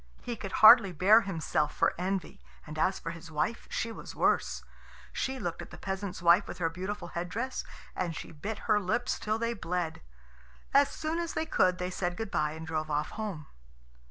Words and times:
He 0.23 0.35
could 0.35 0.53
hardly 0.65 0.91
bear 0.93 1.21
himself 1.21 1.75
for 1.75 1.93
envy, 1.95 2.41
and 2.65 2.79
as 2.79 2.97
for 2.97 3.11
his 3.11 3.29
wife, 3.29 3.67
she 3.69 3.91
was 3.91 4.15
worse. 4.15 4.63
She 5.13 5.37
looked 5.37 5.61
at 5.61 5.69
the 5.69 5.77
peasant's 5.77 6.23
wife 6.23 6.47
with 6.47 6.57
her 6.57 6.69
beautiful 6.71 7.09
head 7.09 7.29
dress, 7.29 7.63
and 7.95 8.15
she 8.15 8.31
bit 8.31 8.57
her 8.65 8.79
lips 8.79 9.19
till 9.19 9.37
they 9.37 9.53
bled. 9.53 10.01
As 10.73 10.89
soon 10.89 11.19
as 11.19 11.33
they 11.35 11.45
could, 11.45 11.77
they 11.77 11.91
said 11.91 12.17
good 12.17 12.31
bye 12.31 12.53
and 12.53 12.65
drove 12.65 12.89
off 12.89 13.11
home. 13.11 13.45